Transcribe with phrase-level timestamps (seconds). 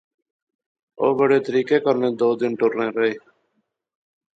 [1.01, 3.13] او بڑے طریقے کنے دو دن ٹرنے رہے